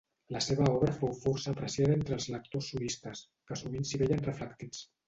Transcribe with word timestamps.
La 0.35 0.39
seva 0.45 0.63
obra 0.77 0.95
fou 0.95 1.11
força 1.19 1.53
apreciada 1.53 1.99
entre 1.99 2.17
els 2.19 2.27
lectors 2.37 2.73
sudistes, 2.75 3.25
que 3.53 3.63
sovint 3.65 3.89
s'hi 3.93 4.07
veien 4.07 4.31
reflectits. 4.33 4.87